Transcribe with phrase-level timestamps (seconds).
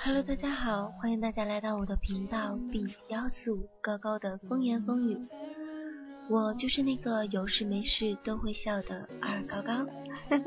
[0.00, 5.18] Hello，大家好，欢迎大家来到我的频道 B 幺四五高高的风言风语。
[6.30, 9.84] 我就是那个有事没事都会笑的二高高。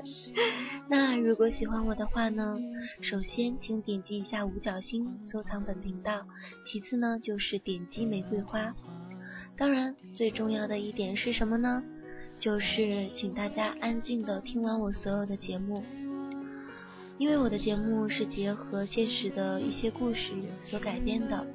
[0.87, 2.57] 那如果喜欢我的话呢，
[3.01, 6.25] 首先请点击一下五角星收藏本频道，
[6.65, 8.73] 其次呢就是点击玫瑰花。
[9.57, 11.83] 当然，最重要的一点是什么呢？
[12.39, 15.83] 就是请大家安静的听完我所有的节目。
[17.21, 21.45] 因为我的节目是结合现实的一些故事所改编的，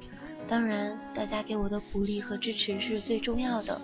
[0.47, 3.81] 当然，大家给我的鼓励和支持是最重要的。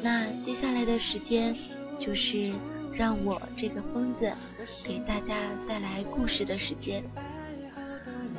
[0.00, 1.54] 那接下来的时间，
[1.98, 2.50] 就是
[2.94, 4.32] 让我这个疯子
[4.82, 7.04] 给大家带来故事的时间。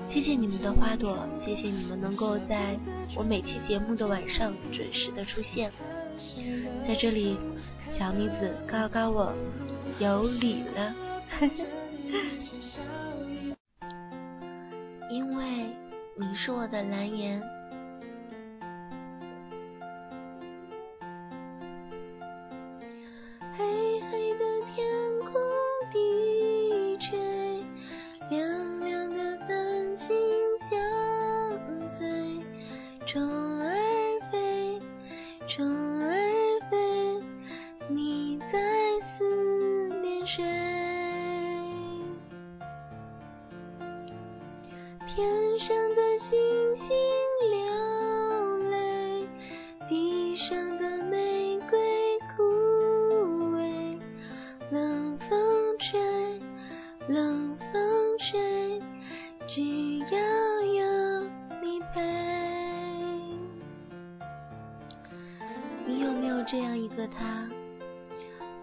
[0.09, 2.75] 谢谢你们的花朵，谢谢你们能够在
[3.15, 5.71] 我每期节目的晚上准时的出现。
[6.87, 7.37] 在这里，
[7.99, 9.31] 小妮子告告我
[9.99, 10.95] 有礼了。
[15.09, 15.43] 因为
[16.15, 17.41] 你是我的蓝颜。
[23.57, 24.85] 黑黑的天
[25.19, 25.33] 空
[25.91, 27.63] 低垂
[28.29, 30.07] 亮亮的繁星
[30.69, 30.79] 相
[31.97, 32.39] 随
[33.05, 33.21] 虫
[33.61, 33.75] 儿
[34.31, 34.79] 飞
[35.47, 35.65] 虫
[36.01, 36.09] 儿
[36.69, 36.77] 飞
[37.89, 38.57] 你在
[39.17, 40.70] 思念谁？
[45.13, 46.39] 天上的星
[46.77, 46.87] 星
[47.49, 49.27] 流泪
[49.89, 52.43] 地上的玫瑰枯
[53.53, 53.99] 萎
[54.71, 55.99] 冷风吹
[57.09, 58.81] 冷风吹
[59.49, 60.17] 只要
[60.61, 61.23] 有
[61.61, 61.99] 你陪。
[65.85, 67.49] 你有没有这样一个他？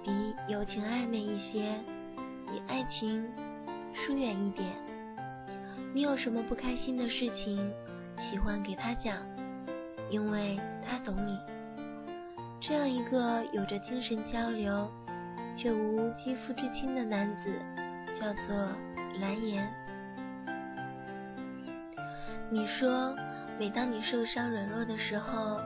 [0.02, 1.78] 比友情暧昧一些
[2.50, 3.22] 比爱情
[3.92, 4.87] 疏远一点？
[5.98, 7.58] 你有什么不开心的事情，
[8.30, 9.16] 喜欢给他讲，
[10.12, 11.36] 因为他懂你。
[12.60, 14.88] 这样一个有着精神交流
[15.56, 17.50] 却无肌肤之亲的男子，
[18.14, 18.56] 叫做
[19.18, 19.68] 蓝颜。
[22.48, 23.12] 你说，
[23.58, 25.60] 每当你受伤软弱的时候。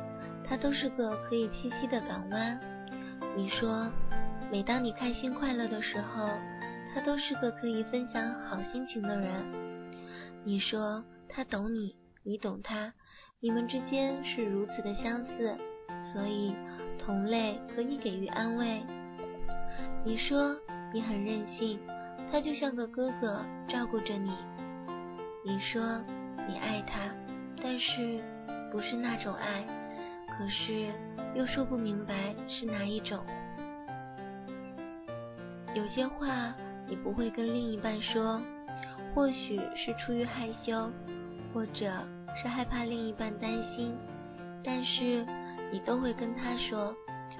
[0.48, 2.58] 他都是个可以栖息的港湾。
[3.36, 3.86] 你说，
[4.50, 6.26] 每当你开心快乐的时候，
[6.94, 9.71] 他都是个可以分享好心情的人。
[10.44, 11.94] 你说，他懂你，
[12.24, 12.92] 你懂他，
[13.40, 15.56] 你们之间是如此的相似，
[16.12, 16.54] 所以
[16.98, 18.82] 同类可以给予安慰。
[20.04, 20.56] 你说，
[20.92, 21.78] 你很任性，
[22.30, 24.32] 他就像个哥哥照顾着你。
[25.44, 26.00] 你说，
[26.48, 27.14] 你爱他，
[27.62, 28.20] 但是
[28.70, 29.64] 不是那种爱。
[30.28, 30.88] 可是
[31.36, 33.24] 又说不明白是哪一种。
[35.74, 36.52] 有些话
[36.88, 38.40] 你不会跟另一半说，
[39.14, 40.90] 或许是出于害羞，
[41.52, 41.92] 或者
[42.40, 43.96] 是害怕另一半担心，
[44.64, 45.24] 但是
[45.72, 46.94] 你都会跟他说，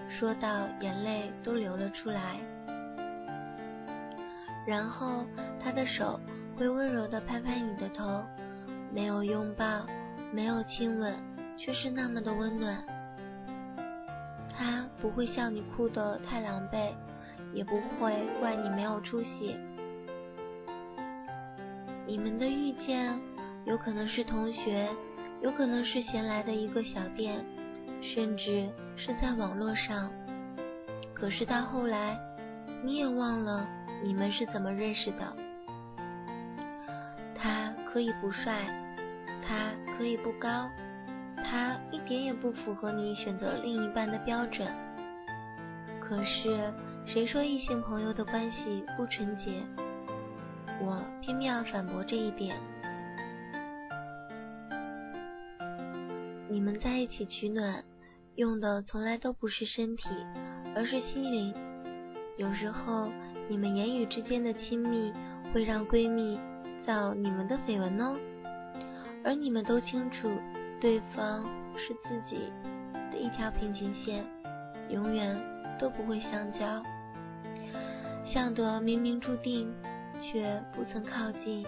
[0.09, 2.37] 说到眼泪都流了出来。
[4.67, 5.25] 然后
[5.63, 6.21] 他的手
[6.57, 8.23] 会温柔地拍拍你的头，
[8.93, 9.87] 没有拥抱，
[10.33, 11.15] 没有亲吻。
[11.59, 12.83] 却是那么的温暖。
[14.53, 16.93] 他不会笑你哭得太狼狈，
[17.53, 19.57] 也不会怪你没有出息。
[22.07, 23.21] 你们的遇见
[23.65, 24.89] 有可能是同学，
[25.41, 27.45] 有可能是闲来的一个小店，
[28.01, 30.11] 甚至是在网络上。
[31.15, 32.19] 可是到后来，
[32.83, 33.67] 你也忘了
[34.03, 35.37] 你们是怎么认识的。
[37.35, 38.67] 他可以不帅，
[39.47, 40.69] 他可以不高。
[41.45, 44.69] 他一点也不符合你选择另一半的标准，
[46.01, 46.73] 可是
[47.05, 49.63] 谁说异性朋友的关系不纯洁？
[50.81, 52.57] 我偏偏要反驳这一点。
[56.49, 57.83] 你们在一起取暖，
[58.37, 60.09] 用的从来都不是身体，
[60.75, 61.55] 而是心灵。
[62.39, 63.11] 有时候
[63.49, 65.13] 你们言语之间的亲密，
[65.53, 66.39] 会让闺蜜
[66.87, 68.19] 造你们的绯闻哦，
[69.25, 70.31] 而你们都清楚。
[70.81, 71.45] 对方
[71.77, 72.53] 是自己
[73.13, 74.27] 的一条平行线，
[74.91, 75.41] 永远
[75.79, 76.83] 都不会相交。
[78.25, 79.73] 像得明明注定，
[80.23, 81.67] 却不曾靠近，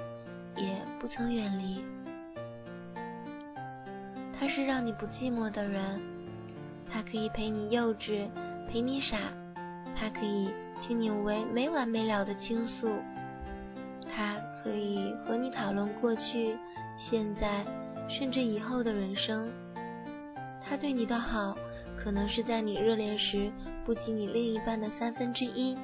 [0.57, 1.85] 也不曾远离。
[4.33, 6.01] 他是让你不寂寞的人，
[6.89, 8.29] 他可以陪你幼稚，
[8.71, 9.19] 陪你傻，
[9.95, 10.49] 他可以
[10.81, 12.89] 听你为没完没了的倾诉，
[14.09, 16.57] 他可以和你讨论过去、
[16.99, 17.67] 现在。
[18.07, 19.51] 甚至以后的人生，
[20.63, 21.57] 他对你的好，
[21.97, 23.51] 可能是在你热恋时
[23.83, 25.75] 不及你另一半的三分之一。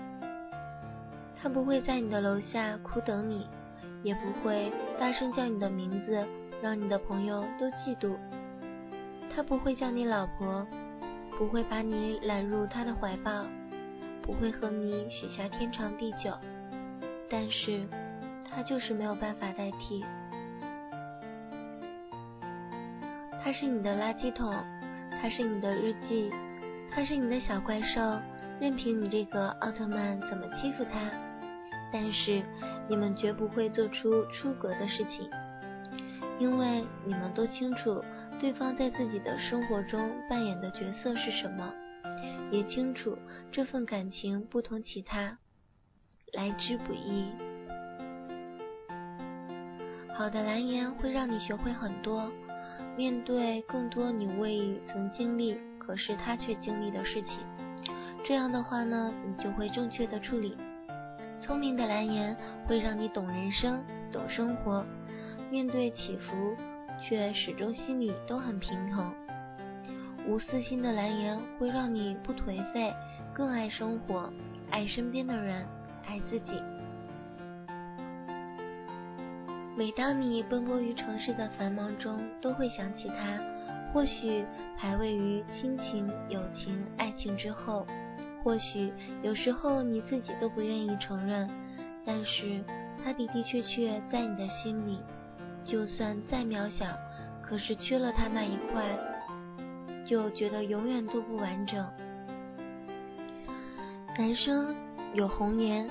[1.42, 3.46] 他不会在你的楼下苦等你，
[4.02, 6.26] 也不会大声叫你的名字，
[6.62, 8.14] 让你的朋友都嫉妒。
[9.34, 10.66] 他不会叫你老婆，
[11.38, 13.46] 不会把你揽入他的怀抱，
[14.20, 16.36] 不会和你许下天长地久。
[17.30, 17.88] 但是，
[18.44, 20.04] 他就是没有办法代替。
[23.42, 24.52] 他是你的垃圾桶，
[25.22, 26.30] 他是你的日记，
[26.90, 28.00] 他是你的小怪兽，
[28.60, 31.00] 任凭你这个奥特曼怎么欺负他。
[31.92, 32.42] 但是，
[32.88, 35.28] 你们绝不会做出出格的事情，
[36.38, 38.02] 因为你们都清楚
[38.38, 41.72] 对方在自己的生活中扮演的角色是什么，
[42.50, 43.18] 也清楚
[43.50, 45.38] 这份感情不同其他，
[46.32, 47.26] 来之不易。
[50.14, 52.30] 好的蓝颜会让你学会很多，
[52.96, 57.38] 面对更多你未曾经历，可是他却经历的事情。
[58.22, 60.54] 这样的话呢，你就会正确的处理。
[61.40, 63.82] 聪明的蓝颜会让你懂人生、
[64.12, 64.84] 懂生活，
[65.50, 66.54] 面对起伏
[67.00, 69.12] 却始终心里都很平衡。
[70.28, 72.94] 无私心的蓝颜会让你不颓废，
[73.32, 74.30] 更爱生活，
[74.70, 75.66] 爱身边的人，
[76.06, 76.62] 爱自己。
[79.76, 83.40] 每当你奔波于城市的繁忙中，都会想起他，
[83.94, 84.44] 或许
[84.76, 87.86] 排位于亲情、友情、爱情之后。
[88.42, 88.92] 或许
[89.22, 91.48] 有时候你自己都不愿意承认，
[92.04, 92.64] 但是
[93.02, 94.98] 他的的确确在你的心里，
[95.64, 96.86] 就算再渺小，
[97.42, 98.98] 可是缺了他那一块，
[100.04, 101.86] 就觉得永远都不完整。
[104.18, 104.74] 男生
[105.14, 105.88] 有红颜，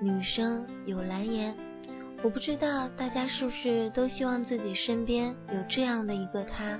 [0.00, 1.54] 女生有蓝颜，
[2.22, 6.78] 我不知道大家是不是都希望自己身边有这样的一个他，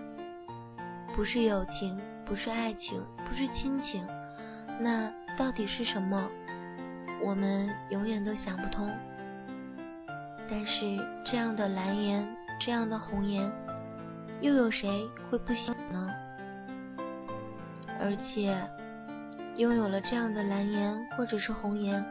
[1.15, 4.07] 不是友情，不是爱情，不是亲情。
[4.83, 6.29] 那到底是什么？
[7.23, 8.91] 我们永远都想不通。
[10.49, 12.27] 但是这样的蓝颜，
[12.59, 13.53] 这样的红颜，
[14.41, 16.11] 又有谁会不喜欢呢？
[18.01, 18.57] 而且
[19.57, 22.03] 拥有了这样的蓝颜或者是红颜，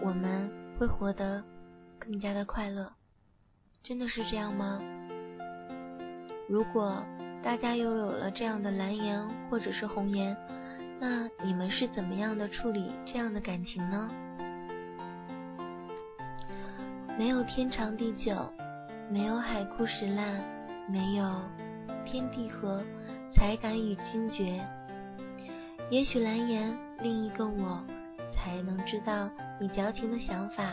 [0.00, 0.48] 我们
[0.78, 1.42] 会活得
[1.98, 2.88] 更加的快乐。
[3.82, 4.80] 真的是这样吗？
[6.48, 7.02] 如果
[7.42, 10.36] 大家拥有了这样的蓝颜或者是红颜，
[11.00, 14.10] 那你们是怎么样的处理这样的感情呢？
[17.18, 18.52] 没有天长地久，
[19.10, 20.42] 没有海枯石烂，
[20.88, 21.42] 没有
[22.04, 22.82] 天地合，
[23.32, 24.60] 才敢与君绝。
[25.90, 27.84] 也许蓝颜另一个我，
[28.32, 29.30] 才能知道
[29.60, 30.72] 你矫情的想法，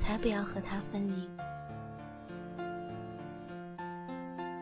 [0.00, 1.28] 才不要和他分离，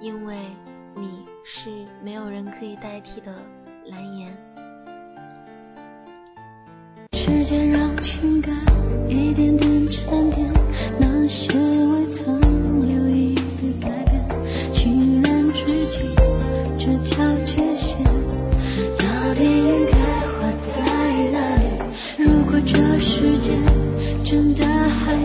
[0.01, 0.51] 因为
[0.97, 3.35] 你是没有人可以代替的
[3.87, 4.52] 蓝颜。
[7.53, 8.51] 别让情感
[9.11, 10.51] 一点点沉淀，
[10.99, 12.41] 那些未曾
[12.89, 14.25] 留意的改变，
[14.73, 15.61] 情人知
[15.91, 15.99] 己
[16.79, 17.93] 这条界线，
[18.97, 19.05] 到
[19.35, 19.93] 底应该
[20.33, 20.81] 画在
[21.31, 21.63] 哪里？
[22.17, 23.53] 如果这世界
[24.25, 25.21] 真的还有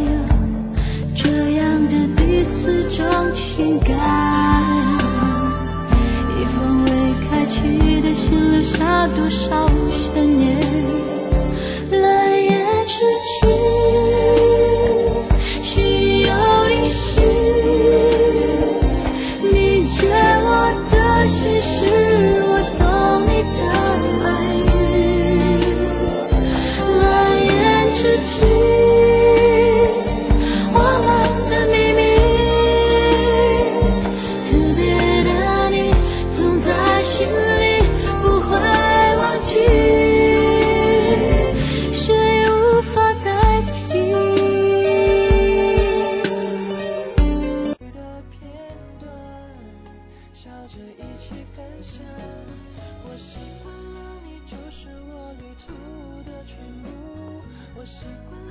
[1.15, 3.05] 这样的第四种
[3.37, 3.95] 情感，
[6.35, 6.91] 一封未
[7.29, 7.55] 开启
[8.01, 9.46] 的信留下多少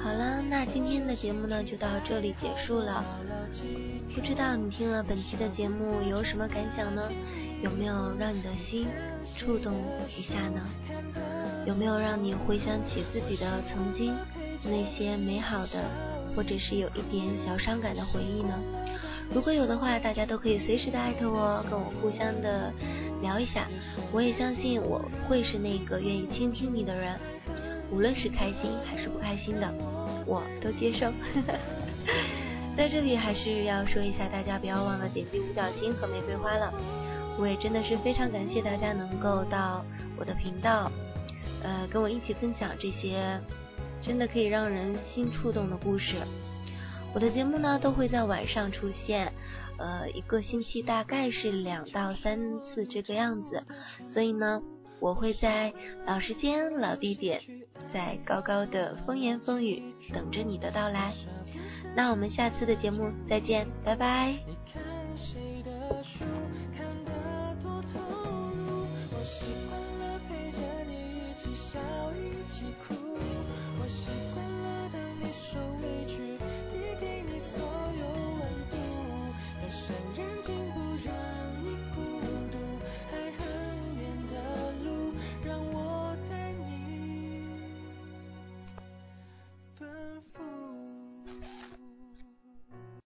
[0.02, 3.04] 好了，那今天的节目呢就到这里结束了，
[4.14, 7.10] 不知道你听了本期的节目有什么感想呢？
[7.62, 8.86] 有没有让你的心
[9.36, 9.74] 触动
[10.16, 10.60] 一下呢？
[11.66, 14.14] 有没有让你回想起自己的曾经
[14.62, 15.82] 那些美好的，
[16.36, 18.56] 或者是有一点小伤感的回忆呢？
[19.34, 22.72] 如果有的话，大家都可以随时的艾特我，跟我互相的
[23.20, 23.66] 聊一下。
[24.12, 27.18] 我也相信我会是那个愿意倾听你的人，
[27.90, 29.72] 无论是开心还是不开心的。
[30.26, 31.12] 我都接受，
[32.76, 36.72] 在这里还是要说一下，大家不要忘了点击五角星和玫瑰花了。
[37.38, 39.84] 我也真的是非常感谢大家能够到
[40.18, 40.90] 我的频道，
[41.62, 43.38] 呃，跟我一起分享这些
[44.00, 46.16] 真的可以让人心触动的故事。
[47.14, 49.32] 我的节目呢都会在晚上出现，
[49.78, 53.62] 呃，一个星期大概是两到三次这个样子，
[54.08, 54.62] 所以呢，
[55.00, 55.72] 我会在
[56.06, 57.40] 老时间、老地点，
[57.92, 61.12] 在高高的风言风语等着你的到来。
[61.94, 64.55] 那我们下次的节目再见，拜拜。